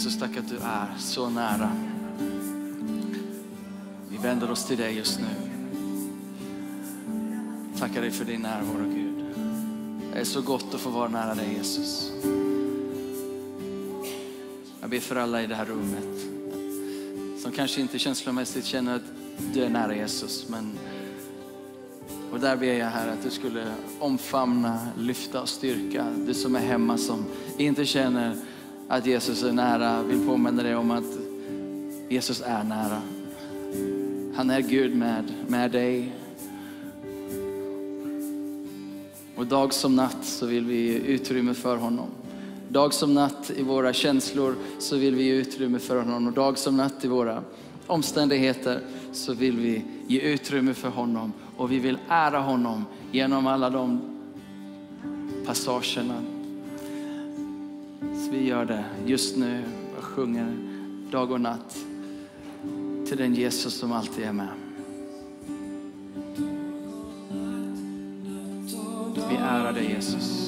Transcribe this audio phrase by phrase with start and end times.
[0.00, 1.72] Jesus, tack att du är så nära.
[4.08, 5.26] Vi vänder oss till dig just nu.
[7.78, 9.24] Tackar dig för din närvaro Gud.
[10.12, 12.12] Det är så gott att få vara nära dig Jesus.
[14.80, 16.20] Jag ber för alla i det här rummet
[17.42, 19.04] som kanske inte känslomässigt känner att
[19.54, 20.48] du är nära Jesus.
[20.48, 20.72] Men,
[22.32, 23.66] och där ber jag här att du skulle
[23.98, 26.06] omfamna, lyfta och styrka.
[26.26, 27.24] Du som är hemma som
[27.58, 28.36] inte känner
[28.90, 31.18] att Jesus är nära, vill påminna dig om att
[32.08, 33.02] Jesus är nära.
[34.34, 36.12] Han är Gud med, med dig.
[39.36, 42.08] Och dag som natt så vill vi ge utrymme för honom.
[42.68, 46.26] Dag som natt i våra känslor så vill vi ge utrymme för honom.
[46.26, 47.42] Och dag som natt i våra
[47.86, 48.80] omständigheter
[49.12, 51.32] så vill vi ge utrymme för honom.
[51.56, 54.00] Och vi vill ära honom genom alla de
[55.46, 56.39] passagerna.
[58.30, 59.64] Vi gör det just nu
[59.98, 60.56] och sjunger
[61.10, 61.78] dag och natt
[63.08, 64.48] till den Jesus som alltid är med.
[69.28, 70.39] Vi ärar dig Jesus.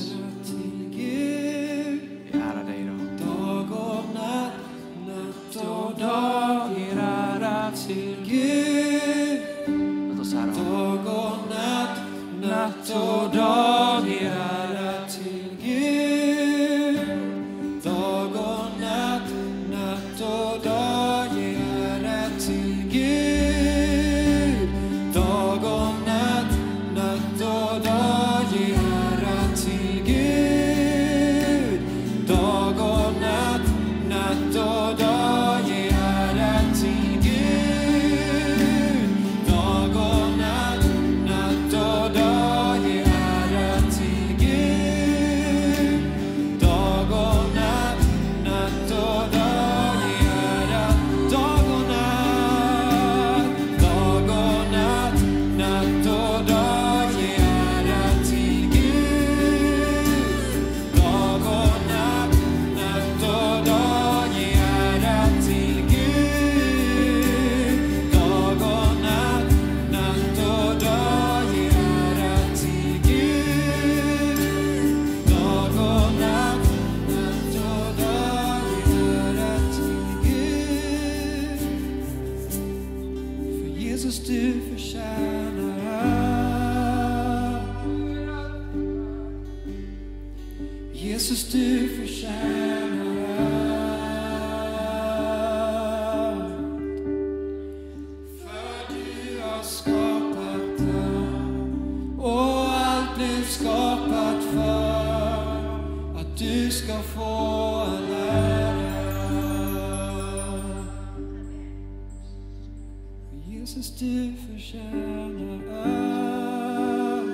[113.74, 117.32] Jesus du förtjänar allt.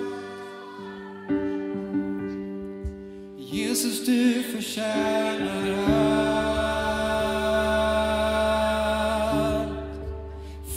[3.39, 6.19] Jesus du förtjänar allt.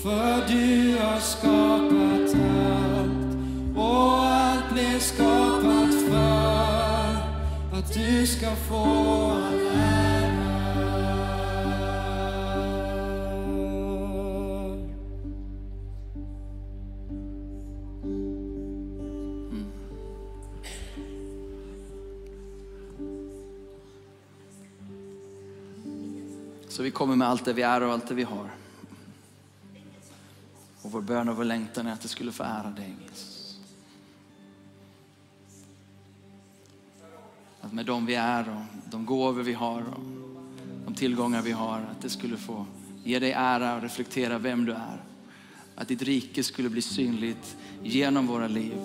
[0.03, 3.35] För du har skapat allt
[3.77, 9.20] och allt blev skapat för att du ska få
[27.21, 28.49] med allt det vi är och allt det vi har.
[30.81, 33.59] Och vår bön och vår längtan är att det skulle få ära dig Jesus.
[37.61, 40.03] Att med dem vi är och de gåvor vi har och
[40.85, 42.65] de tillgångar vi har, att det skulle få
[43.03, 45.03] ge dig ära och reflektera vem du är.
[45.75, 48.77] Att ditt rike skulle bli synligt genom våra liv.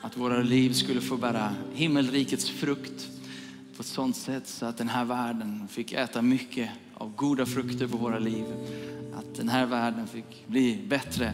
[0.00, 3.15] Att våra liv skulle få bära himmelrikets frukt
[3.76, 7.86] på ett sånt sätt så att den här världen fick äta mycket av goda frukter
[7.86, 8.44] på våra liv.
[9.14, 11.32] Att den här världen fick bli bättre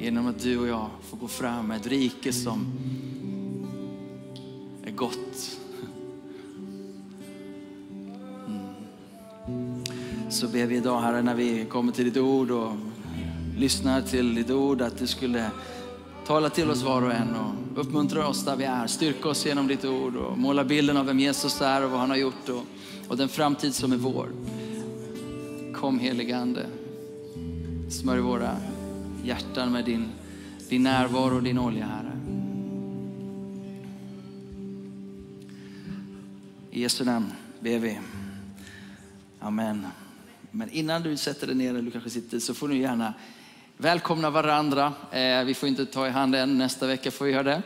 [0.00, 2.72] genom att du och jag får gå fram med ett rike som
[4.84, 5.58] är gott.
[8.46, 9.80] Mm.
[10.30, 12.72] Så ber vi idag Herre när vi kommer till ditt ord och
[13.56, 15.50] lyssnar till ditt ord att du skulle
[16.32, 18.86] tala till oss var och en och uppmuntra oss där vi är.
[18.86, 22.10] Styrka oss genom ditt ord och måla bilden av vem Jesus är och vad han
[22.10, 22.62] har gjort och,
[23.08, 24.28] och den framtid som är vår.
[25.74, 26.66] Kom helige Ande.
[27.90, 28.56] Smörj våra
[29.24, 30.08] hjärtan med din,
[30.68, 32.18] din närvaro och din olja, Herre.
[36.70, 37.98] I Jesu namn ber vi.
[39.40, 39.86] Amen.
[40.50, 43.14] Men innan du sätter dig ner, eller du kanske sitter, så får du gärna
[43.82, 44.92] välkomna varandra.
[45.10, 47.62] Eh, vi får inte ta i hand än, nästa vecka får vi göra det.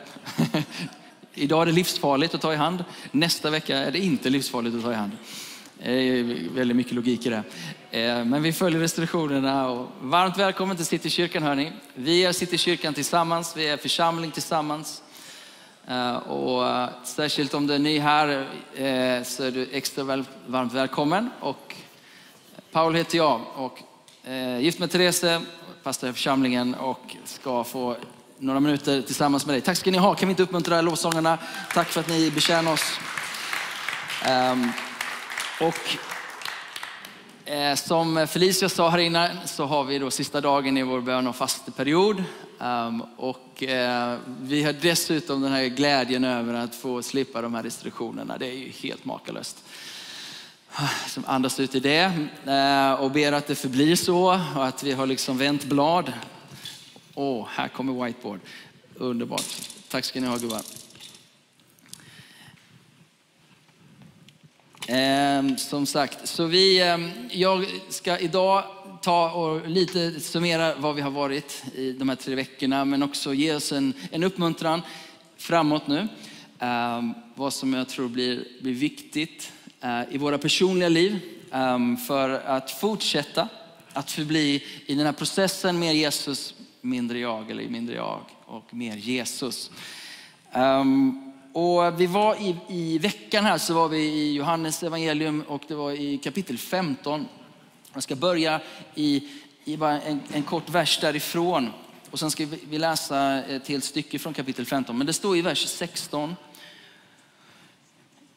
[1.35, 4.83] Idag är det livsfarligt att ta i hand, nästa vecka är det inte livsfarligt att
[4.83, 5.13] ta i hand.
[5.81, 7.43] Eh, det är väldigt mycket logik i det.
[7.91, 9.69] Eh, men vi följer restriktionerna.
[9.69, 11.73] Och varmt välkommen till Citykyrkan hörni.
[11.95, 15.03] Vi är Citykyrkan tillsammans, vi är församling tillsammans.
[15.89, 18.47] Eh, och särskilt om du är ny här
[19.25, 21.31] så är du extra väl, varmt välkommen.
[21.41, 21.75] Och
[22.73, 23.79] Paul heter jag och
[24.61, 25.41] gift med Therese,
[25.87, 27.97] pastor i församlingen och ska få
[28.38, 29.61] några minuter tillsammans med dig.
[29.61, 30.15] Tack ska ni ha.
[30.15, 31.38] Kan vi inte uppmuntra lovsångarna?
[31.75, 33.00] Tack för att ni betjänar oss.
[34.53, 34.73] Um,
[35.61, 35.97] och
[37.50, 41.27] eh, som Felicia sa här innan så har vi då sista dagen i vår bön
[41.27, 42.19] och fasteperiod.
[42.19, 42.25] Um,
[42.61, 47.62] ehm, och eh, vi har dessutom den här glädjen över att få slippa de här
[47.62, 48.39] restriktionerna.
[48.39, 49.65] Det är ju helt makalöst
[51.06, 52.12] som andas ut i det
[52.46, 56.12] eh, och ber att det förblir så och att vi har liksom vänt blad.
[57.14, 58.40] Åh, här kommer whiteboard.
[58.94, 59.46] Underbart.
[59.88, 60.61] Tack ska ni ha gubbar.
[64.88, 66.99] Eh, som sagt, så vi, eh,
[67.31, 68.64] jag ska idag
[69.02, 73.34] ta och lite summera vad vi har varit i de här tre veckorna, men också
[73.34, 74.82] ge oss en, en uppmuntran
[75.37, 76.08] framåt nu.
[76.58, 77.02] Eh,
[77.34, 79.52] vad som jag tror blir, blir viktigt
[79.87, 81.19] Eh, i våra personliga liv
[81.53, 83.49] ehm, för att fortsätta
[83.93, 88.97] att förbli i den här processen mer Jesus, mindre jag, eller mindre jag och mer
[88.97, 89.71] Jesus.
[90.53, 95.62] Ehm, och vi var i, i veckan här så var vi i Johannes evangelium och
[95.69, 97.29] det var i kapitel 15.
[97.94, 98.61] Jag ska börja
[98.94, 99.29] i,
[99.65, 101.71] i bara en, en kort vers därifrån
[102.11, 104.99] och sen ska vi, vi läsa ett helt stycke från kapitel 15.
[104.99, 106.37] Men det står i vers 16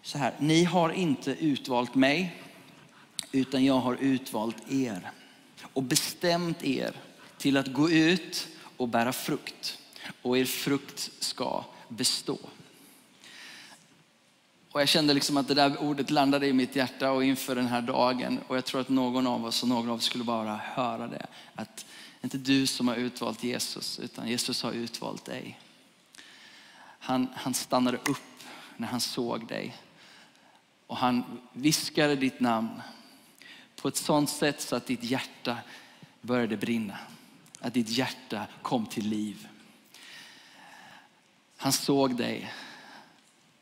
[0.10, 0.34] så här.
[0.40, 2.36] Ni har inte utvalt mig
[3.32, 5.12] utan jag har utvalt er
[5.74, 6.96] och bestämt er
[7.38, 8.48] till att gå ut
[8.78, 9.78] och bära frukt
[10.22, 12.38] och er frukt ska bestå.
[14.72, 17.68] Och jag kände liksom att det där ordet landade i mitt hjärta och inför den
[17.68, 18.40] här dagen.
[18.48, 21.26] Och jag tror att någon av oss och någon av oss skulle bara höra det.
[21.56, 21.86] Att det
[22.22, 25.60] är inte du som har utvalt Jesus, utan Jesus har utvalt dig.
[27.00, 28.44] Han, han stannade upp
[28.78, 29.76] när han såg dig.
[30.90, 32.82] Och han viskade ditt namn
[33.76, 35.58] på ett sånt sätt så att ditt hjärta
[36.22, 36.98] började brinna.
[37.60, 39.48] Att ditt hjärta kom till liv.
[41.58, 42.54] Han såg dig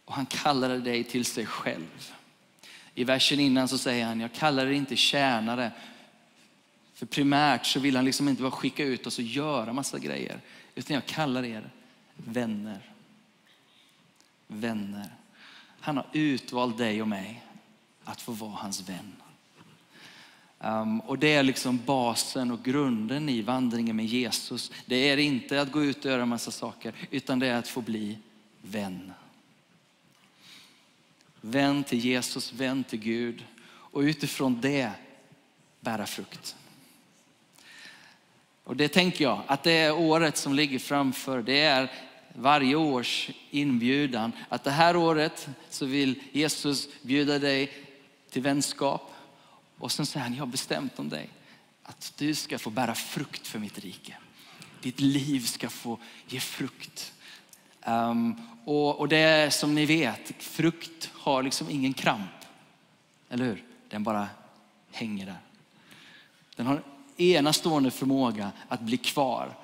[0.05, 2.11] och han kallade dig till sig själv.
[2.95, 5.71] I versen innan så säger han, jag kallar er inte tjänare.
[6.93, 10.41] För primärt så vill han liksom inte bara skicka ut oss och göra massa grejer.
[10.75, 11.69] Utan jag kallar er
[12.15, 12.91] vänner.
[14.47, 15.16] Vänner.
[15.87, 17.43] Han har utvalt dig och mig
[18.03, 19.15] att få vara hans vän.
[20.59, 24.71] Um, och det är liksom basen och grunden i vandringen med Jesus.
[24.85, 27.67] Det är inte att gå ut och göra en massa saker, utan det är att
[27.67, 28.17] få bli
[28.61, 29.13] vän.
[31.41, 34.91] Vän till Jesus, vän till Gud och utifrån det
[35.79, 36.55] bära frukt.
[38.63, 41.41] Och det tänker jag att det är året som ligger framför.
[41.41, 41.91] Det är
[42.33, 44.31] varje års inbjudan.
[44.49, 47.71] Att det här året så vill Jesus bjuda dig
[48.29, 49.13] till vänskap.
[49.77, 51.29] Och sen säger han, jag har bestämt om dig.
[51.83, 54.13] Att du ska få bära frukt för mitt rike.
[54.81, 57.13] Ditt liv ska få ge frukt.
[57.85, 62.29] Um, och, och det är som ni vet, frukt har liksom ingen kramp.
[63.29, 63.63] Eller hur?
[63.89, 64.27] Den bara
[64.91, 65.39] hänger där.
[66.55, 66.83] Den har
[67.17, 69.57] enastående förmåga att bli kvar.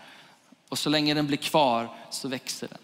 [0.74, 2.78] Och så länge den blir kvar så växer den.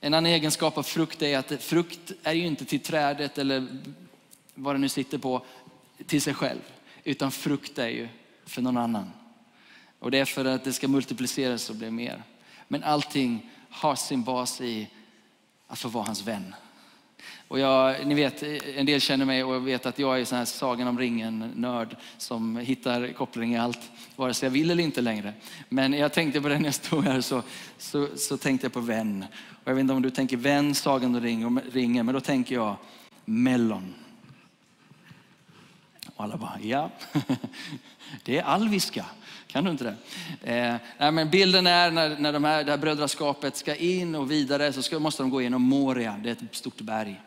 [0.00, 3.66] En annan egenskap av frukt är att frukt är ju inte till trädet eller
[4.54, 5.44] vad det nu sitter på
[6.06, 6.60] till sig själv.
[7.04, 8.08] Utan frukt är ju
[8.46, 9.10] för någon annan.
[9.98, 12.22] Och det är för att det ska multipliceras och bli mer.
[12.68, 14.88] Men allting har sin bas i
[15.66, 16.54] att få vara hans vän.
[17.48, 18.42] Och jag, ni vet,
[18.76, 22.56] en del känner mig och vet att jag är sån här Sagan om ringen-nörd som
[22.56, 25.32] hittar koppling i allt, vare sig jag vill eller inte längre.
[25.68, 27.42] Men jag tänkte på det när jag stod här så,
[27.78, 29.24] så, så tänkte jag på vän.
[29.50, 32.76] Och jag vet inte om du tänker vän, Sagan om ringen, men då tänker jag
[33.24, 33.94] Mellon.
[36.14, 36.90] Och alla bara, ja,
[38.24, 39.04] det är alviska.
[39.48, 39.96] Kan du inte det?
[40.52, 44.30] Eh, nej, men bilden är när, när de här, det här brödraskapet ska in och
[44.30, 47.20] vidare så ska, måste de gå igenom Moria, det är ett stort berg.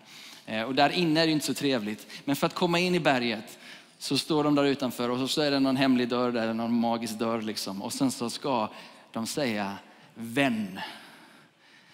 [0.45, 2.07] Eh, och där inne är det inte så trevligt.
[2.25, 3.57] Men för att komma in i berget
[3.97, 7.13] så står de där utanför och så är det någon hemlig dörr där, någon magisk
[7.13, 7.81] dörr liksom.
[7.81, 8.69] Och sen så ska
[9.11, 9.77] de säga
[10.13, 10.79] vän.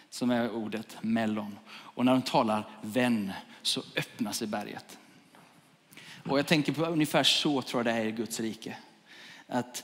[0.10, 1.60] som är ordet mellon.
[1.70, 3.32] Och när de talar vän
[3.62, 4.98] så öppnar sig berget.
[6.26, 8.78] Och jag tänker på ungefär så tror jag det är i Guds rike.
[9.48, 9.84] Att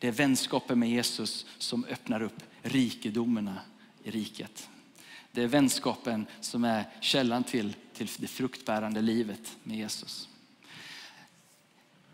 [0.00, 3.60] det är vänskapen med Jesus som öppnar upp rikedomarna
[4.04, 4.68] i riket.
[5.32, 10.28] Det är vänskapen som är källan till, till det fruktbärande livet med Jesus.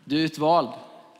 [0.05, 0.69] Du är utvald.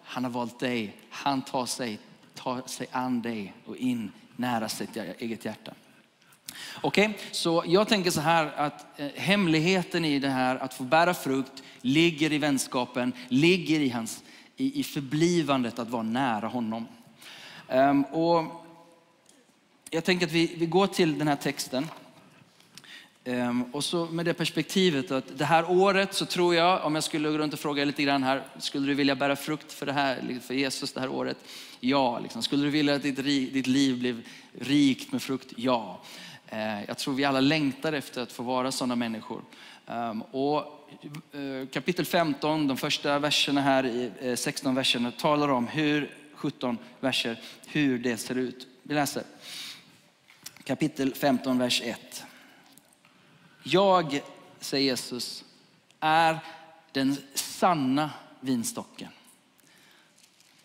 [0.04, 0.96] Han har valt dig.
[1.10, 2.00] Han tar sig,
[2.36, 5.74] tar sig an dig och in nära sitt eget hjärta.
[6.82, 10.84] Okej, okay, så jag tänker så här att eh, hemligheten i det här att få
[10.84, 14.24] bära frukt ligger i vänskapen, ligger i, hans,
[14.58, 16.88] i, i förblivandet att vara nära honom.
[17.70, 18.66] Um, och
[19.90, 21.88] jag tänker att vi, vi går till den här texten.
[23.26, 27.04] Um, och så med det perspektivet att det här året så tror jag, om jag
[27.04, 29.94] skulle gå runt och fråga lite grann här, skulle du vilja bära frukt för det
[29.94, 31.38] här, liksom för Jesus det här året?
[31.80, 32.20] Ja.
[32.20, 32.44] Liksom.
[32.44, 33.24] Skulle du vilja att ditt,
[33.54, 34.22] ditt liv blev
[34.60, 35.54] rikt med frukt?
[35.56, 36.02] Ja.
[36.54, 39.42] Uh, jag tror vi alla längtar efter att få vara sådana människor.
[39.88, 40.58] Ehm, och
[41.32, 47.40] eh, kapitel 15, de första verserna här, 16 eh, verserna, talar om hur, 17 verser,
[47.68, 48.68] hur det ser ut.
[48.84, 49.24] Vi läser
[50.64, 52.24] kapitel 15, vers 1.
[53.64, 54.22] Jag,
[54.60, 55.46] säger Jesus,
[56.00, 56.40] är
[56.92, 59.10] den sanna vinstocken.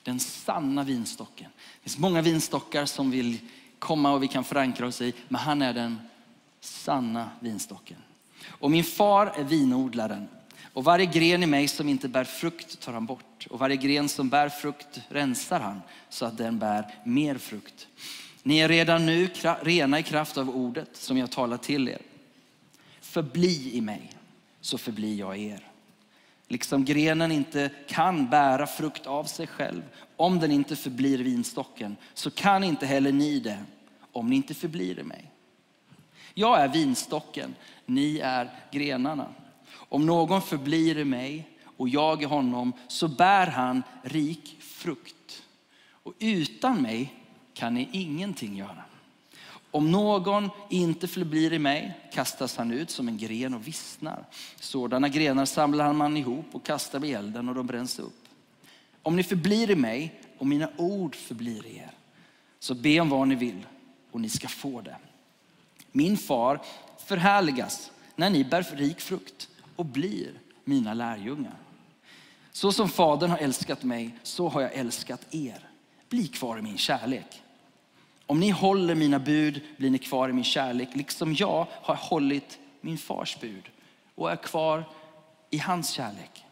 [0.02, 1.50] Den sanna vinstocken.
[1.57, 3.38] Det finns många vinstockar som vill
[3.79, 5.99] komma och vi kan förankra oss i, men han är den
[6.61, 7.97] sanna vinstocken.
[8.46, 10.28] Och min far är vinodlaren.
[10.72, 13.46] Och varje gren i mig som inte bär frukt tar han bort.
[13.50, 17.88] Och varje gren som bär frukt rensar han så att den bär mer frukt.
[18.42, 19.30] Ni är redan nu
[19.62, 22.02] rena i kraft av ordet som jag talar till er.
[23.00, 24.12] Förbli i mig
[24.61, 25.68] så förblir jag er.
[26.49, 29.82] Liksom grenen inte kan bära frukt av sig själv
[30.16, 33.58] om den inte förblir vinstocken så kan inte heller ni det
[34.12, 35.31] om ni inte förblir i mig.
[36.34, 37.54] Jag är vinstocken,
[37.86, 39.28] ni är grenarna.
[39.74, 45.42] Om någon förblir i mig och jag i honom så bär han rik frukt.
[46.02, 47.14] Och utan mig
[47.54, 48.84] kan ni ingenting göra.
[49.70, 54.24] Om någon inte förblir i mig kastas han ut som en gren och vissnar.
[54.60, 58.28] Sådana grenar samlar man ihop och kastar i elden och de bränns upp.
[59.02, 61.90] Om ni förblir i mig och mina ord förblir i er,
[62.58, 63.66] så be om vad ni vill
[64.10, 64.96] och ni ska få det.
[65.92, 66.61] Min far
[66.99, 70.32] förhärligas när ni bär rik frukt och blir
[70.64, 71.56] mina lärjungar.
[72.52, 75.68] Så som Fadern har älskat mig, så har jag älskat er.
[76.08, 77.42] Bli kvar i min kärlek.
[78.26, 82.58] Om ni håller mina bud blir ni kvar i min kärlek, liksom jag har hållit
[82.80, 83.70] min fars bud
[84.14, 84.84] och är kvar
[85.50, 86.44] i hans kärlek.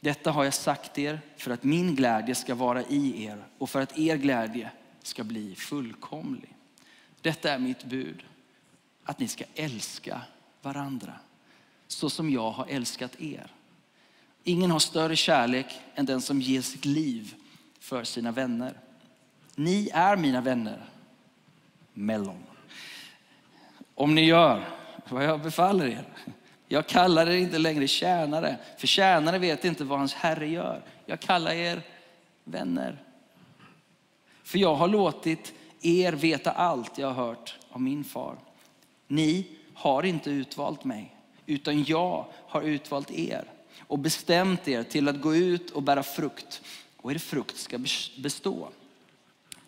[0.00, 3.80] Detta har jag sagt er för att min glädje ska vara i er och för
[3.80, 4.70] att er glädje
[5.02, 6.54] ska bli fullkomlig.
[7.20, 8.22] Detta är mitt bud,
[9.10, 10.22] att ni ska älska
[10.62, 11.12] varandra
[11.88, 13.46] så som jag har älskat er.
[14.44, 17.34] Ingen har större kärlek än den som ger sitt liv
[17.80, 18.74] för sina vänner.
[19.54, 20.84] Ni är mina vänner
[21.92, 22.42] mellon.
[23.94, 24.68] Om ni gör
[25.08, 26.04] vad jag befaller er.
[26.68, 30.82] Jag kallar er inte längre tjänare, för tjänare vet inte vad hans herre gör.
[31.06, 31.82] Jag kallar er
[32.44, 33.02] vänner.
[34.42, 38.36] För jag har låtit er veta allt jag har hört av min far.
[39.10, 43.44] Ni har inte utvalt mig, utan jag har utvalt er
[43.80, 46.62] och bestämt er till att gå ut och bära frukt
[46.96, 47.78] och er frukt ska
[48.18, 48.68] bestå.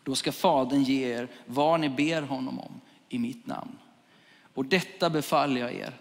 [0.02, 3.78] Då ska Fadern ge er vad ni ber honom om i mitt namn.
[4.54, 5.96] Och detta befaller jag er,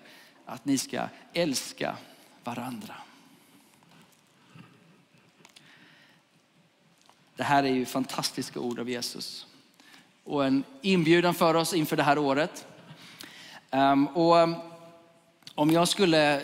[0.45, 1.97] att ni ska älska
[2.43, 2.95] varandra.
[7.35, 9.47] Det här är ju fantastiska ord av Jesus
[10.23, 12.67] och en inbjudan för oss inför det här året.
[13.73, 14.55] Um, och um,
[15.55, 16.41] om jag skulle,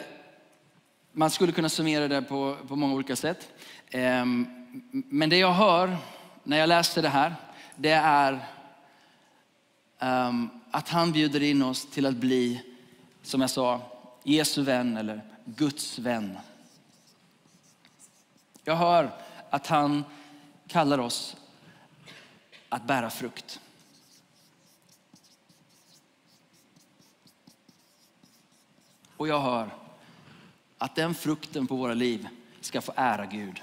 [1.12, 3.50] man skulle kunna summera det på, på många olika sätt.
[3.93, 4.48] Um,
[4.91, 5.98] men det jag hör
[6.43, 7.36] när jag läser det här,
[7.75, 8.48] det är
[10.00, 12.62] um, att han bjuder in oss till att bli,
[13.24, 13.81] som jag sa,
[14.24, 16.38] Jesu vän eller Guds vän.
[18.63, 19.12] Jag hör
[19.50, 20.03] att han
[20.67, 21.36] kallar oss
[22.69, 23.60] att bära frukt.
[29.17, 29.69] Och jag hör
[30.77, 32.27] att den frukten på våra liv
[32.62, 33.62] ska få ära Gud.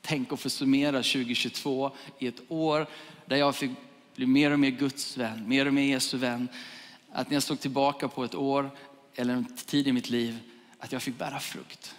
[0.00, 2.86] Tänk att få summera 2022 i ett år
[3.26, 3.70] där jag fick
[4.14, 6.48] bli mer och mer Guds vän, mer och mer Jesu vän.
[7.12, 8.70] Att när jag såg tillbaka på ett år
[9.14, 10.38] eller en tid i mitt liv,
[10.78, 11.94] att jag fick bära frukt.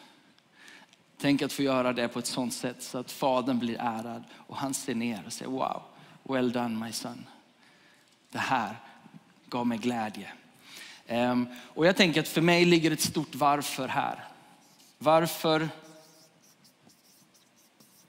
[1.17, 4.58] Tänk att få göra det på ett sånt sätt så att Fadern blir ärad och
[4.58, 5.82] han ser ner och säger wow,
[6.24, 7.25] well done my son.
[8.32, 8.75] Det här
[9.50, 10.32] gav mig glädje.
[11.08, 14.28] Ehm, och jag tänker att för mig ligger ett stort varför här.
[14.98, 15.70] Varför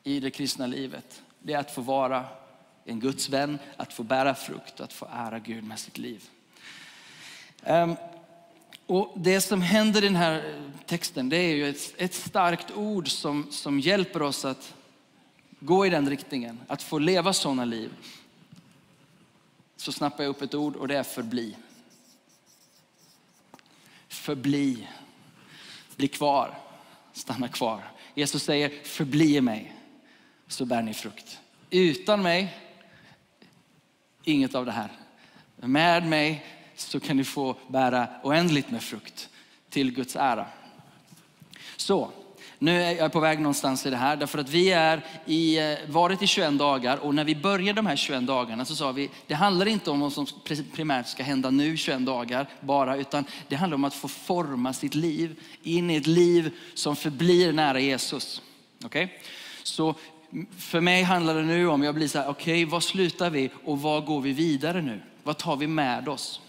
[0.03, 1.23] i det kristna livet?
[1.39, 2.25] Det är att få vara
[2.85, 6.25] en Guds vän, att få bära frukt att få ära Gud med sitt liv.
[7.63, 7.97] Ehm,
[8.87, 13.09] och det som händer i den här texten det är ju ett, ett starkt ord
[13.09, 14.75] som, som hjälper oss att
[15.61, 17.91] gå i den riktningen, att få leva sådana liv.
[19.87, 21.57] Så snappar jag upp ett ord och det är förbli.
[24.09, 24.89] Förbli.
[25.97, 26.59] Bli kvar.
[27.13, 27.93] Stanna kvar.
[28.15, 29.75] Jesus säger förbli i mig
[30.49, 31.41] så bär ni frukt.
[31.71, 32.57] Utan mig,
[34.25, 34.93] inget av det här.
[35.57, 39.29] Med mig så kan ni få bära oändligt med frukt
[39.69, 40.47] till Guds ära.
[41.77, 42.13] Så,
[42.59, 45.75] nu är jag på väg någonstans i det här därför att vi är i, eh,
[45.89, 49.11] varit i 21 dagar och när vi började de här 21 dagarna så sa vi
[49.27, 50.27] det handlar inte om vad som
[50.75, 54.95] primärt ska hända nu 21 dagar bara utan det handlar om att få forma sitt
[54.95, 58.43] liv in i ett liv som förblir nära Jesus.
[58.85, 59.09] Okay?
[59.63, 59.95] Så
[60.59, 63.51] för mig handlar det nu om, jag blir så här, okej okay, var slutar vi
[63.65, 65.01] och var går vi vidare nu?
[65.23, 66.41] Vad tar vi med oss?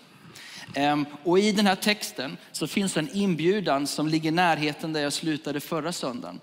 [0.73, 5.01] Ehm, och i den här texten så finns en inbjudan som ligger i närheten där
[5.01, 6.39] jag slutade förra söndagen.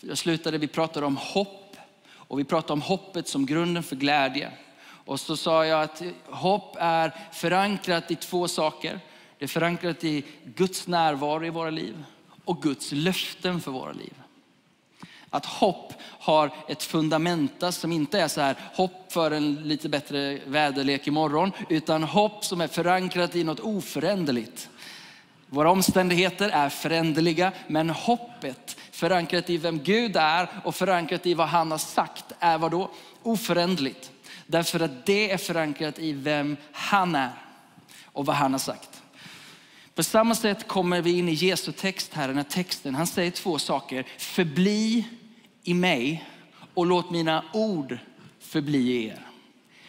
[0.00, 1.76] Jag slutade, vi pratade om hopp
[2.10, 4.50] och vi pratade om hoppet som grunden för glädje.
[4.80, 9.00] Och så sa jag att hopp är förankrat i två saker.
[9.38, 12.04] Det är förankrat i Guds närvaro i våra liv
[12.44, 14.14] och Guds löften för våra liv.
[15.30, 20.38] Att hopp har ett fundamenta som inte är så här hopp för en lite bättre
[20.46, 24.68] väderlek imorgon, utan hopp som är förankrat i något oföränderligt.
[25.50, 31.48] Våra omständigheter är föränderliga, men hoppet förankrat i vem Gud är och förankrat i vad
[31.48, 32.90] han har sagt är vad då?
[33.22, 34.10] Oföränderligt.
[34.46, 37.30] Därför att det är förankrat i vem han är
[38.04, 39.02] och vad han har sagt.
[39.94, 42.94] På samma sätt kommer vi in i Jesu text här, den här texten.
[42.94, 44.06] Han säger två saker.
[44.18, 45.04] Förbli
[45.68, 46.24] i mig
[46.74, 47.98] och låt mina ord
[48.38, 49.26] förbli i er.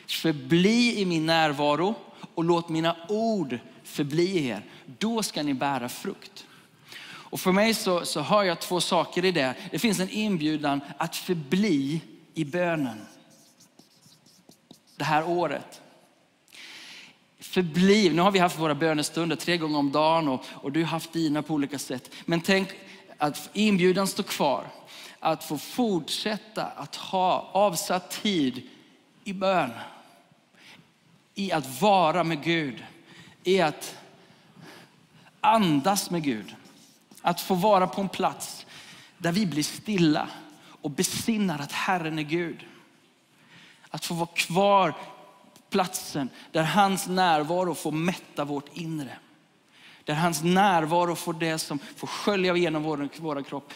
[0.07, 1.95] Förbli i min närvaro
[2.35, 4.65] och låt mina ord förbli i er.
[4.85, 6.45] Då ska ni bära frukt.
[7.03, 9.55] Och för mig så, så har jag två saker i det.
[9.71, 12.01] Det finns en inbjudan att förbli
[12.33, 12.97] i bönen.
[14.95, 15.81] Det här året.
[17.39, 20.87] Förbli, nu har vi haft våra bönestunder tre gånger om dagen och, och du har
[20.87, 22.11] haft dina på olika sätt.
[22.25, 22.69] Men tänk
[23.17, 24.65] att inbjudan står kvar
[25.19, 28.69] att få fortsätta att ha avsatt tid
[29.23, 29.71] i bön.
[31.35, 32.85] I att vara med Gud.
[33.43, 33.95] I att
[35.41, 36.55] andas med Gud.
[37.21, 38.65] Att få vara på en plats
[39.17, 40.27] där vi blir stilla
[40.81, 42.65] och besinnar att Herren är Gud.
[43.89, 44.93] Att få vara kvar
[45.69, 49.17] platsen där hans närvaro får mätta vårt inre.
[50.03, 53.73] Där hans närvaro får det som får skölja igenom vår, vår kropp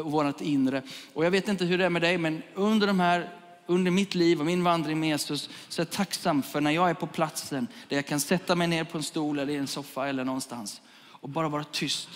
[0.00, 0.82] och vårt inre.
[1.14, 3.30] Och jag vet inte hur det är med dig, men under, de här,
[3.66, 6.90] under mitt liv och min vandring med Jesus så är jag tacksam för när jag
[6.90, 9.66] är på platsen där jag kan sätta mig ner på en stol eller i en
[9.66, 10.80] soffa eller någonstans
[11.24, 12.08] och bara vara tyst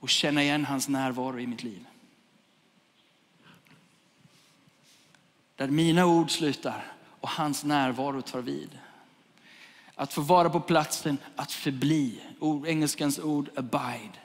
[0.00, 1.86] och känna igen hans närvaro i mitt liv.
[5.56, 8.78] Där mina ord slutar och hans närvaro tar vid.
[9.94, 12.20] Att få vara på platsen, att förbli.
[12.66, 14.18] Engelskans ord abide.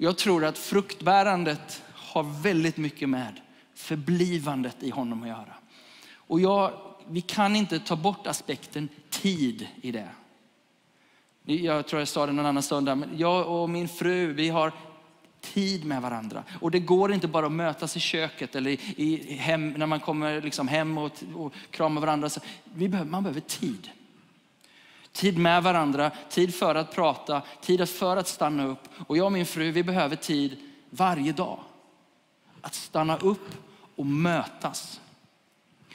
[0.00, 3.40] Jag tror att fruktbärandet har väldigt mycket med
[3.74, 5.54] förblivandet i honom att göra.
[6.14, 6.72] Och jag,
[7.08, 10.08] vi kan inte ta bort aspekten tid i det.
[11.44, 14.72] Jag tror jag sa det någon annan söndag, men jag och min fru, vi har
[15.40, 16.44] tid med varandra.
[16.60, 20.42] Och det går inte bara att mötas i köket eller i, hem, när man kommer
[20.42, 22.28] liksom hem och, och kramar varandra.
[22.28, 23.90] Så vi behöver, man behöver tid.
[25.18, 28.88] Tid med varandra, tid för att prata, tid för att stanna upp.
[29.06, 30.56] Och jag och min fru, vi behöver tid
[30.90, 31.58] varje dag.
[32.60, 33.48] Att stanna upp
[33.96, 35.00] och mötas.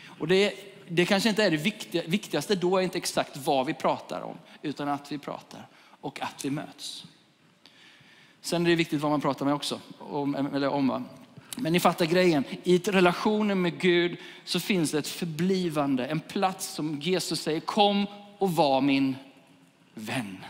[0.06, 0.54] Och det,
[0.88, 4.38] det kanske inte är det viktiga, viktigaste då, är inte exakt vad vi pratar om,
[4.62, 5.68] utan att vi pratar
[6.02, 7.06] och att vi möts.
[8.42, 11.08] Sen är det viktigt vad man pratar med också, om, eller om.
[11.58, 12.44] Men ni fattar grejen.
[12.64, 18.08] I relationen med Gud så finns det ett förblivande, en plats som Jesus säger, kom
[18.44, 19.16] och var min
[19.94, 20.46] vän.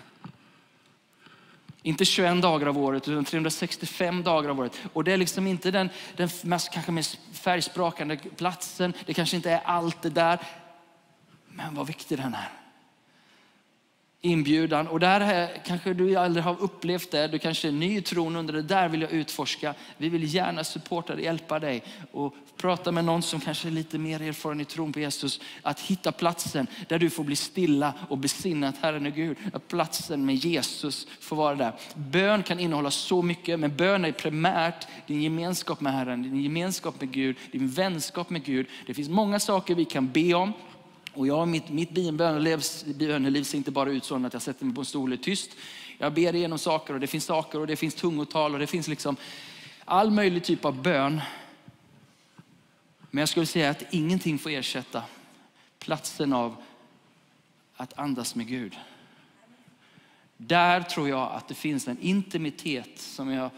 [1.82, 4.82] Inte 21 dagar av året, utan 365 dagar av året.
[4.94, 8.94] Och det är liksom inte den, den mest, kanske mest färgsprakande platsen.
[9.06, 10.40] Det kanske inte är allt det där.
[11.48, 12.63] Men vad viktig den är
[14.26, 14.88] inbjudan.
[14.88, 18.54] Och där kanske du aldrig har upplevt det, du kanske är ny i tron under
[18.54, 19.74] det där vill jag utforska.
[19.98, 23.98] Vi vill gärna supporta dig, hjälpa dig och prata med någon som kanske är lite
[23.98, 25.40] mer erfaren i tron på Jesus.
[25.62, 29.38] Att hitta platsen där du får bli stilla och besinna att Herren är Gud.
[29.54, 31.74] Att platsen med Jesus får vara där.
[31.96, 37.02] Bön kan innehålla så mycket, men bön är primärt din gemenskap med Herren, din gemenskap
[37.02, 38.68] med Gud, din vänskap med Gud.
[38.86, 40.54] Det finns många saker vi kan be om.
[41.14, 42.60] Och jag, mitt, mitt böneliv,
[43.44, 45.52] ser inte bara ut så att jag sätter mig på en stol och är tyst.
[45.98, 48.88] Jag ber igenom saker och det finns saker och det finns tungotal och det finns
[48.88, 49.16] liksom
[49.86, 51.22] all möjlig typ av bön.
[53.12, 55.04] Men jag skulle säga att ingenting får ersätta
[55.80, 56.56] platsen av
[57.76, 58.78] att andas med Gud.
[60.38, 63.50] Där tror jag att det finns en intimitet som jag,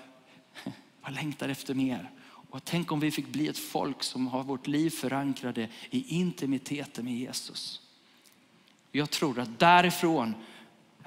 [1.03, 2.09] jag längtar efter mer.
[2.55, 7.05] Och tänk om vi fick bli ett folk som har vårt liv förankrade i intimiteten
[7.05, 7.81] med Jesus.
[8.91, 10.33] Jag tror att därifrån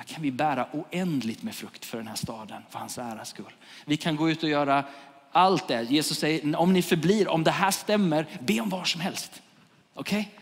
[0.07, 3.53] kan vi bära oändligt med frukt för den här staden, för hans äras skull.
[3.85, 4.85] Vi kan gå ut och göra
[5.33, 5.83] allt det.
[5.83, 9.43] Jesus säger, om ni förblir, om det här stämmer, be om vad som helst.
[9.95, 10.21] Okej?
[10.21, 10.33] Okay?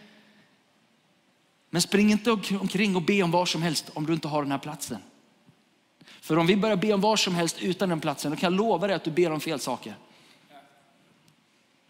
[1.70, 4.52] Men spring inte omkring och be om vad som helst om du inte har den
[4.52, 5.02] här platsen.
[6.20, 8.56] För om vi börjar be om vad som helst utan den platsen, då kan jag
[8.56, 9.94] lova dig att du ber om fel saker.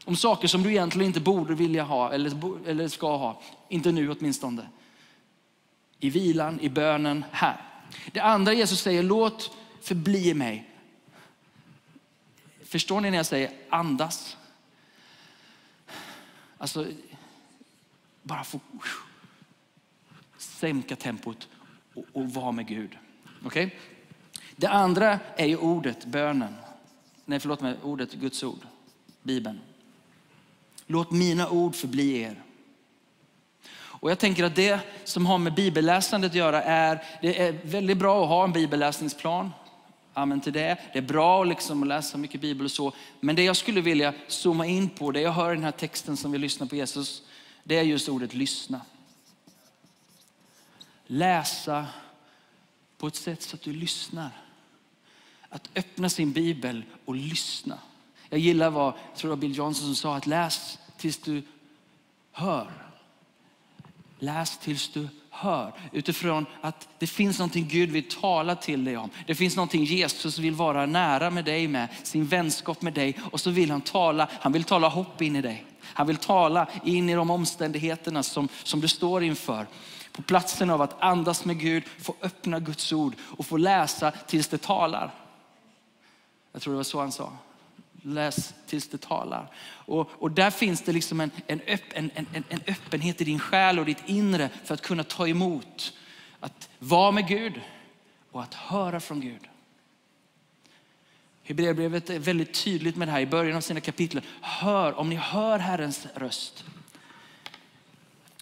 [0.07, 3.43] Om saker som du egentligen inte borde vilja ha eller, eller ska ha.
[3.69, 4.69] Inte nu åtminstone.
[6.01, 7.61] I vilan, i bönen, här.
[8.13, 10.71] Det andra Jesus säger, låt förbli mig.
[12.65, 14.37] Förstår ni när jag säger andas?
[16.59, 16.87] Alltså,
[18.23, 18.61] bara få
[20.39, 21.49] sänka tempot
[21.95, 22.99] och, och vara med Gud.
[23.45, 23.71] Okay?
[24.57, 26.55] Det andra är ju ordet, bönen.
[27.25, 28.61] Nej, förlåt mig, ordet Guds ord,
[29.23, 29.61] Bibeln.
[30.87, 32.43] Låt mina ord förbli er.
[34.07, 37.99] Och jag tänker att det som har med bibelläsandet att göra är, det är väldigt
[37.99, 39.51] bra att ha en bibelläsningsplan.
[40.15, 40.79] Amen till det.
[40.93, 42.93] Det är bra liksom att läsa mycket bibel och så.
[43.21, 46.17] Men det jag skulle vilja zooma in på, det jag hör i den här texten
[46.17, 47.23] som vi lyssnar på Jesus,
[47.65, 48.81] det är just ordet lyssna.
[51.07, 51.87] Läsa
[52.99, 54.31] på ett sätt så att du lyssnar.
[55.49, 57.79] Att öppna sin bibel och lyssna.
[58.29, 61.43] Jag gillar vad, jag tror det var Bill Johnson som sa att läs tills du
[62.33, 62.67] hör.
[64.19, 65.73] Läs tills du hör.
[65.93, 69.11] Utifrån att det finns någonting Gud vill tala till dig om.
[69.27, 73.19] Det finns någonting Jesus vill vara nära med dig med, sin vänskap med dig.
[73.33, 75.65] Och så vill han tala, han vill tala hopp in i dig.
[75.83, 79.67] Han vill tala in i de omständigheterna som, som du står inför.
[80.13, 84.49] På platsen av att andas med Gud, få öppna Guds ord och få läsa tills
[84.49, 85.11] det talar.
[86.53, 87.33] Jag tror det var så han sa
[88.07, 89.51] läs tills det talar.
[89.69, 93.39] Och, och där finns det liksom en, en, öpp, en, en, en öppenhet i din
[93.39, 95.93] själ och ditt inre för att kunna ta emot.
[96.41, 97.61] Att vara med Gud
[98.31, 99.49] och att höra från Gud.
[101.43, 104.23] Hebreerbrevet är väldigt tydligt med det här i början av sina kapitel.
[104.41, 106.65] Hör, om ni hör Herrens röst.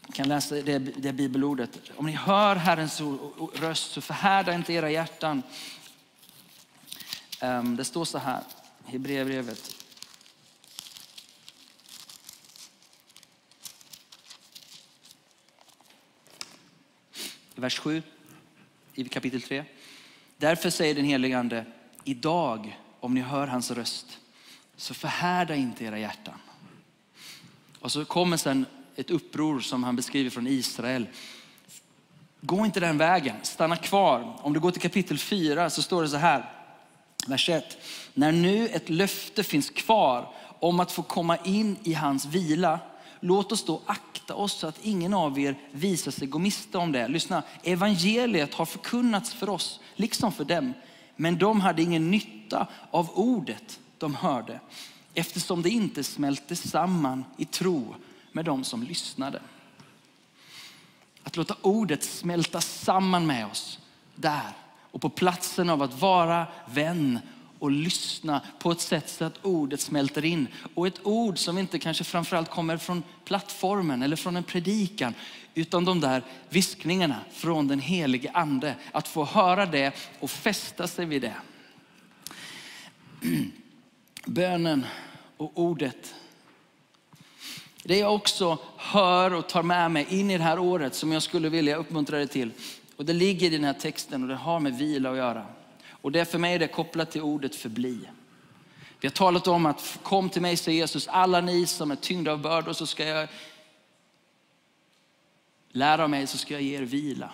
[0.07, 1.79] Jag kan läsa det, det bibelordet.
[1.97, 3.03] Om ni hör Herrens
[3.55, 5.43] röst så förhärda inte era hjärtan.
[7.41, 8.41] Ehm, det står så här.
[8.85, 9.77] Hebreerbrevet.
[17.55, 18.03] Vers 7
[18.95, 19.65] i kapitel 3.
[20.37, 21.67] Därför säger den helige Ande,
[22.05, 24.19] idag om ni hör hans röst
[24.77, 26.39] så förhärda inte era hjärtan.
[27.81, 28.67] Och så kommer sen
[28.97, 31.07] ett uppror som han beskriver från Israel.
[32.41, 34.39] Gå inte den vägen, stanna kvar.
[34.43, 36.64] Om du går till kapitel 4 så står det så här.
[37.27, 37.79] Vers 1.
[38.15, 42.81] När nu ett löfte finns kvar om att få komma in i hans vila,
[43.21, 46.93] låt oss då akta oss så att ingen av er visar sig gå miste om
[46.93, 47.09] det.
[47.09, 50.73] Lyssna, evangeliet har förkunnats för oss, liksom för dem.
[51.17, 54.61] Men de hade ingen nytta av ordet de hörde,
[55.15, 57.95] eftersom det inte smälte samman i tro
[58.33, 59.41] med de som lyssnade.
[61.25, 63.79] Att låta ordet smälta samman med oss
[64.15, 64.53] där
[64.95, 67.19] och på platsen av att vara vän
[67.59, 70.49] och lyssna på ett sätt så att ordet smälter in.
[70.75, 75.15] Och ett ord som inte kanske framförallt kommer från plattformen eller från en predikan,
[75.55, 78.75] utan de där viskningarna från den helige ande.
[78.93, 81.35] Att få höra det och fästa sig vid det.
[84.27, 84.87] Bönen
[85.37, 86.15] och ordet.
[87.83, 91.23] Det jag också hör och tar med mig in i det här året som jag
[91.23, 92.51] skulle vilja uppmuntra dig till.
[92.97, 95.47] Och det ligger i den här texten och det har med vila att göra.
[95.91, 98.01] Och det för mig är det kopplat till ordet förbli.
[99.01, 102.33] Vi har talat om att kom till mig, säger Jesus, alla ni som är tyngda
[102.33, 103.29] av bördor så ska jag
[105.73, 107.31] lära av mig så ska jag ge er vila.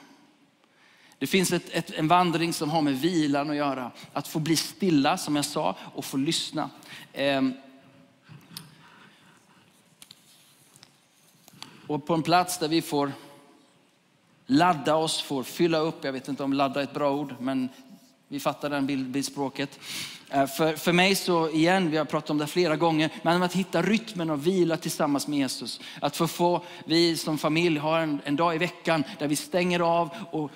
[1.19, 3.91] Det finns ett, ett, en vandring som har med vilan att göra.
[4.13, 6.71] Att få bli stilla, som jag sa, och få lyssna.
[7.13, 7.53] Ehm.
[11.87, 13.13] Och på en plats där vi får
[14.51, 16.05] ladda oss, får fylla upp.
[16.05, 17.69] Jag vet inte om ladda är ett bra ord, men
[18.29, 19.79] vi fattar den bildspråket.
[20.31, 23.53] Eh, för, för mig så, igen, vi har pratat om det flera gånger, men att
[23.53, 25.81] hitta rytmen och vila tillsammans med Jesus.
[26.01, 29.81] Att få, få vi som familj har en, en dag i veckan där vi stänger
[29.81, 30.51] av och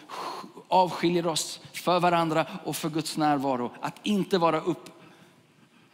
[0.68, 3.72] avskiljer oss för varandra och för Guds närvaro.
[3.80, 4.88] Att inte vara upp,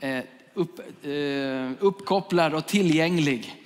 [0.00, 3.56] eh, upp, eh, uppkopplad och tillgänglig.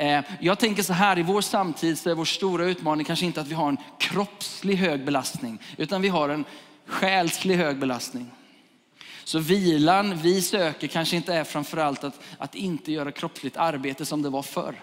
[0.00, 3.40] Eh, jag tänker så här, i vår samtid så är vår stora utmaning kanske inte
[3.40, 6.44] att vi har en kroppslig hög belastning, utan vi har en
[6.86, 8.30] själslig hög belastning.
[9.24, 14.22] Så vilan vi söker kanske inte är framförallt att, att inte göra kroppsligt arbete som
[14.22, 14.74] det var förr.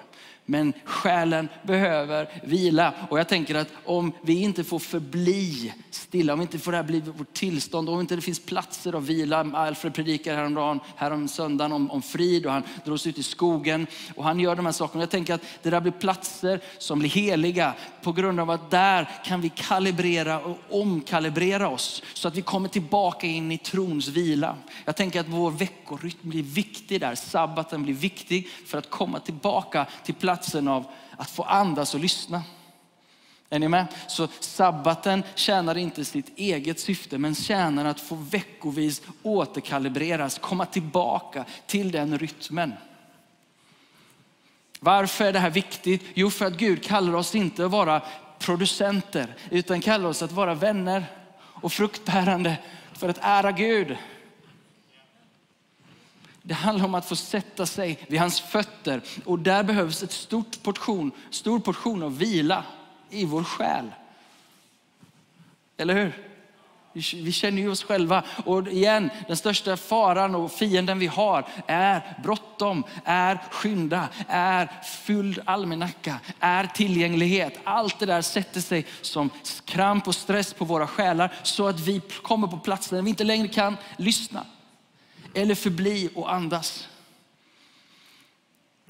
[0.50, 2.94] Men själen behöver vila.
[3.10, 6.84] Och jag tänker att om vi inte får förbli stilla, om inte får det här
[6.84, 9.52] bli vårt tillstånd, om inte det finns platser att vila.
[9.54, 13.88] Alfred predikar häromdagen, härom söndagen om, om frid och han drar sig ut i skogen
[14.16, 15.02] och han gör de här sakerna.
[15.02, 19.10] Jag tänker att det där blir platser som blir heliga på grund av att där
[19.26, 24.56] kan vi kalibrera och omkalibrera oss så att vi kommer tillbaka in i trons vila.
[24.86, 27.16] Jag tänker att vår veckorytm blir viktig där.
[27.16, 30.37] Sabbaten blir viktig för att komma tillbaka till platsen
[30.68, 30.86] av
[31.18, 32.44] att få andas och lyssna.
[33.50, 33.88] Är ni med?
[34.08, 41.46] Så sabbaten tjänar inte sitt eget syfte men tjänar att få veckovis återkalibreras, komma tillbaka
[41.68, 42.74] till den rytmen.
[44.80, 46.04] Varför är det här viktigt?
[46.14, 48.02] Jo, för att Gud kallar oss inte att vara
[48.40, 51.06] producenter utan kallar oss att vara vänner
[51.40, 52.58] och fruktbärande
[52.94, 53.98] för att ära Gud.
[56.48, 60.64] Det handlar om att få sätta sig vid hans fötter och där behövs ett stort
[60.64, 62.64] portion, stor portion av vila
[63.10, 63.92] i vår själ.
[65.78, 66.24] Eller hur?
[66.94, 68.24] Vi- känner ju oss själva.
[68.46, 75.40] Och igen, den största faran och fienden vi har är bråttom, är skynda, är fylld
[75.46, 77.60] almanacka, är tillgänglighet.
[77.64, 79.30] Allt det där sätter sig som
[79.66, 83.24] kramp och stress på våra själar så att vi kommer på platser där vi inte
[83.24, 84.46] längre kan lyssna
[85.38, 86.88] eller förbli och andas.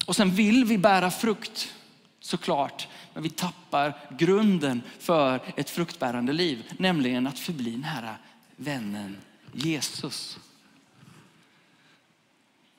[0.06, 1.74] Och sen vill vi bära frukt,
[2.20, 2.88] såklart.
[3.14, 6.72] Men vi tappar grunden för ett fruktbärande liv.
[6.78, 8.14] Nämligen att förbli nära
[8.56, 9.16] vännen
[9.52, 10.38] Jesus.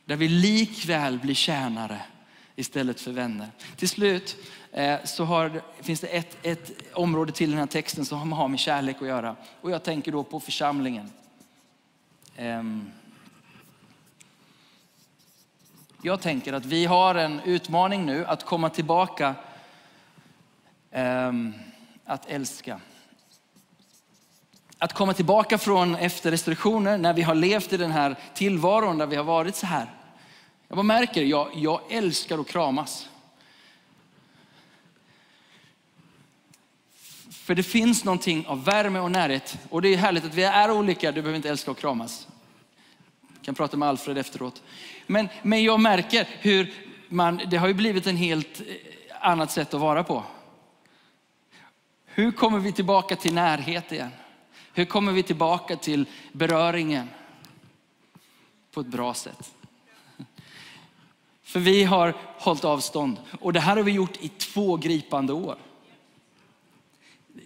[0.06, 2.02] Där vi likväl blir tjänare
[2.56, 3.48] istället för vänner.
[3.76, 4.38] Till slut
[4.72, 8.48] eh, så har, finns det ett, ett område till i den här texten som har
[8.48, 9.36] med kärlek att göra.
[9.62, 11.12] Och jag tänker då på församlingen.
[12.38, 12.92] Um,
[16.02, 19.36] jag tänker att vi har en utmaning nu att komma tillbaka
[20.92, 21.54] ehm,
[22.06, 22.80] att älska.
[24.78, 29.06] Att komma tillbaka från efter restriktioner när vi har levt i den här tillvaron där
[29.08, 29.94] vi har varit så här.
[30.68, 33.10] Jag bara märker, jag, jag älskar att kramas.
[37.32, 39.58] För det finns någonting av värme och närhet.
[39.70, 42.28] Och det är härligt att vi är olika, du behöver inte älska att kramas.
[43.50, 44.64] Jag kan prata med Alfred efteråt.
[45.08, 46.74] Men, men jag märker hur
[47.08, 48.66] man, det har ju blivit en helt eh,
[49.22, 50.24] annat sätt att vara på.
[52.06, 54.10] Hur kommer vi tillbaka till närhet igen?
[54.74, 57.10] Hur kommer vi tillbaka till beröringen
[58.72, 59.52] på ett bra sätt?
[61.44, 65.58] För vi har hållit avstånd och det här har vi gjort i två gripande år.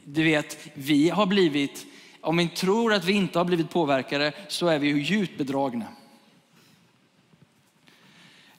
[0.04, 1.86] Du vet, vi har blivit,
[2.24, 5.86] om vi tror att vi inte har blivit påverkade så är vi ju djupt bedragna.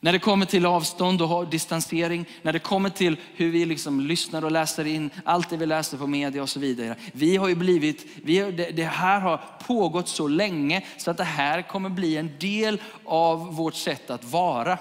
[0.00, 4.44] När det kommer till avstånd och distansering, när det kommer till hur vi liksom lyssnar
[4.44, 6.96] och läser in allt det vi läser på media och så vidare.
[7.12, 11.16] Vi har ju blivit, vi har, det, det här har pågått så länge så att
[11.16, 14.78] det här kommer bli en del av vårt sätt att vara.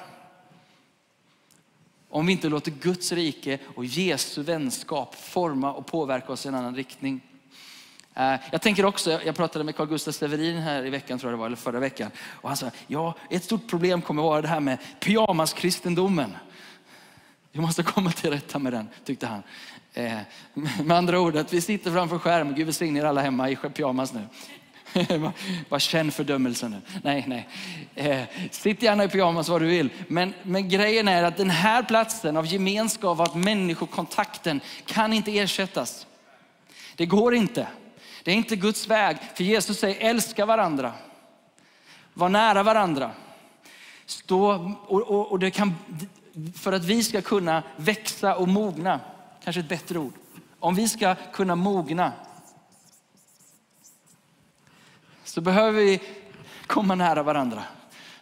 [2.09, 6.55] Om vi inte låter Guds rike och Jesu vänskap forma och påverka oss i en
[6.55, 7.21] annan riktning.
[8.15, 11.37] Eh, jag tänker också, jag pratade med Carl Gustaf Severin här i veckan tror jag
[11.37, 12.11] det var, eller förra veckan.
[12.17, 16.35] Och han sa, ja ett stort problem kommer vara det här med pyjamaskristendomen.
[17.51, 19.43] Vi måste komma till rätta med den, tyckte han.
[19.93, 20.17] Eh,
[20.83, 24.13] Med andra ord, att vi sitter framför skärm, Gud välsigne er alla hemma i pyjamas
[24.13, 24.27] nu.
[25.69, 26.81] Bara känn fördömelsen nu.
[27.03, 27.47] Nej, nej.
[27.95, 29.89] Eh, sitt gärna i pyjamas vad du vill.
[30.07, 36.07] Men, men grejen är att den här platsen av gemenskap, av människokontakten kan inte ersättas.
[36.95, 37.67] Det går inte.
[38.23, 39.17] Det är inte Guds väg.
[39.35, 40.93] För Jesus säger älska varandra.
[42.13, 43.11] Var nära varandra.
[44.05, 45.75] Stå, och, och, och det kan,
[46.55, 48.99] för att vi ska kunna växa och mogna,
[49.43, 50.13] kanske ett bättre ord.
[50.59, 52.11] Om vi ska kunna mogna
[55.23, 56.01] så behöver vi
[56.67, 57.63] komma nära varandra.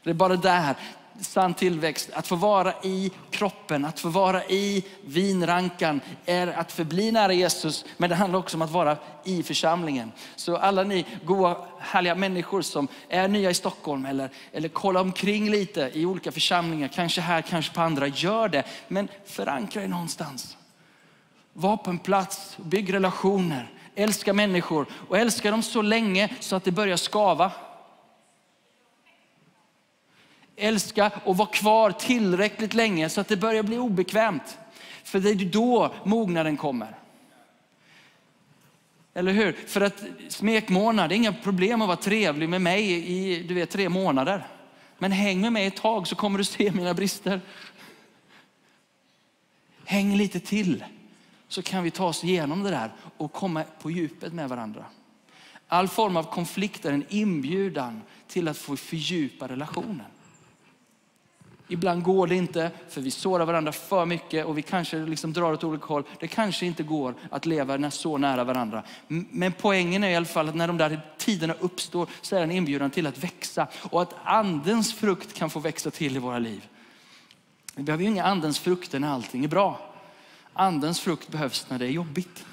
[0.03, 0.75] Det är bara där
[1.19, 7.11] sann tillväxt, att få vara i kroppen, att få vara i vinrankan är att förbli
[7.11, 7.85] nära Jesus.
[7.97, 10.11] Men det handlar också om att vara i församlingen.
[10.35, 15.51] Så alla ni goa, härliga människor som är nya i Stockholm eller, eller kollar omkring
[15.51, 18.63] lite i olika församlingar, kanske här, kanske på andra, gör det.
[18.87, 20.57] Men förankra er någonstans.
[21.53, 26.63] Var på en plats, bygg relationer, älska människor och älska dem så länge så att
[26.63, 27.51] det börjar skava.
[30.61, 34.57] Älska och vara kvar tillräckligt länge så att det börjar bli obekvämt.
[35.03, 36.95] För det är då mognaden kommer.
[39.13, 39.53] Eller hur?
[39.67, 43.69] För att smekmånad, det är inga problem att vara trevlig med mig i du vet,
[43.69, 44.47] tre månader.
[44.97, 47.41] Men häng med mig ett tag så kommer du se mina brister.
[49.85, 50.83] Häng lite till
[51.47, 54.85] så kan vi ta oss igenom det där och komma på djupet med varandra.
[55.67, 60.05] All form av konflikt är en inbjudan till att få fördjupa relationen.
[61.71, 65.53] Ibland går det inte för vi sårar varandra för mycket och vi kanske liksom drar
[65.53, 66.03] åt olika håll.
[66.19, 68.83] Det kanske inte går att leva så nära varandra.
[69.07, 72.45] Men poängen är i alla fall att när de där tiderna uppstår så är det
[72.45, 76.39] en inbjudan till att växa och att andens frukt kan få växa till i våra
[76.39, 76.67] liv.
[77.75, 79.79] Vi behöver ju inga andens frukter när allting är bra.
[80.53, 82.45] Andens frukt behövs när det är jobbigt.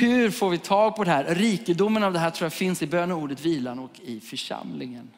[0.00, 1.34] Hur får vi tag på det här?
[1.34, 5.10] Rikedomen av det här tror jag finns i böneordet vilan och i församlingen.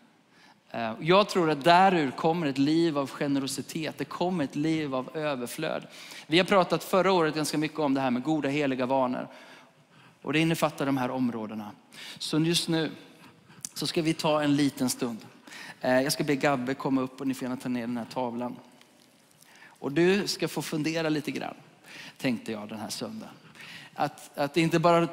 [0.70, 3.98] Eh, jag tror att därur kommer ett liv av generositet.
[3.98, 5.86] Det kommer ett liv av överflöd.
[6.26, 9.28] Vi har pratat förra året ganska mycket om det här med goda heliga vanor.
[10.22, 11.70] Och det innefattar de här områdena.
[12.18, 12.90] Så just nu
[13.74, 15.18] så ska vi ta en liten stund.
[15.80, 18.06] Eh, jag ska be Gabbe komma upp och ni får gärna ta ner den här
[18.12, 18.56] tavlan.
[19.64, 21.54] Och du ska få fundera lite grann,
[22.16, 23.34] tänkte jag den här söndagen.
[23.94, 25.08] Att, att inte bara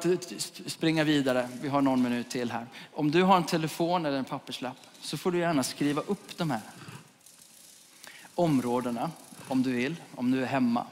[0.66, 2.66] springa vidare, vi har någon minut till här.
[2.92, 6.50] Om du har en telefon eller en papperslapp så får du gärna skriva upp de
[6.50, 6.60] här
[8.34, 9.10] områdena
[9.48, 10.86] om du vill, om du är hemma.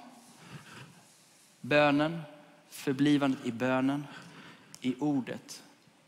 [1.60, 2.22] Bönen,
[2.70, 4.06] förblivandet i bönen,
[4.80, 5.62] i ordet,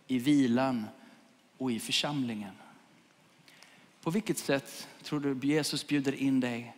[0.06, 0.86] i vilan
[1.58, 2.54] och i församlingen.
[4.02, 6.76] På vilket sätt tror du Jesus bjuder in dig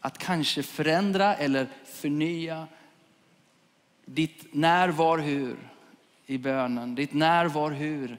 [0.00, 2.66] att kanske förändra eller förnya
[4.06, 5.56] ditt när, var, hur
[6.26, 8.18] i bönen, ditt när, var, hur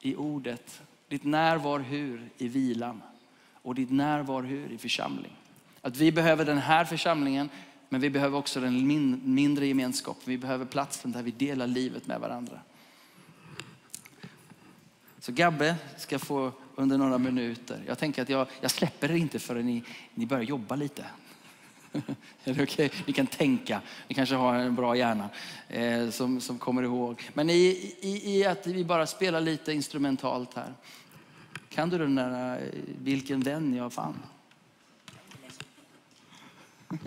[0.00, 3.02] i ordet, ditt när, var, hur i vilan
[3.52, 5.32] och ditt när, var, hur i församling.
[5.80, 7.48] Att vi behöver den här församlingen,
[7.88, 8.86] men vi behöver också den
[9.34, 10.22] mindre gemenskapen.
[10.24, 12.60] Vi behöver platsen där vi delar livet med varandra.
[15.20, 17.82] Så Gabbe ska få under några minuter.
[17.86, 19.82] Jag tänker att jag, jag släpper er inte förrän ni,
[20.14, 21.04] ni börjar jobba lite.
[22.44, 22.90] Är det okay?
[23.06, 25.30] Ni kan tänka, ni kanske har en bra hjärna
[25.68, 27.30] eh, som, som kommer ihåg.
[27.34, 30.74] Men i, i, i att vi bara spelar lite instrumentalt här.
[31.68, 32.68] Kan du den där, eh,
[33.02, 34.22] vilken vän jag fann?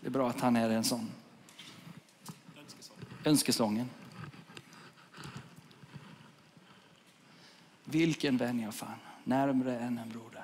[0.00, 1.10] Det är bra att han är en sån.
[3.24, 3.88] Önskesången.
[7.84, 10.41] Vilken vän jag fann, närmre än en broder.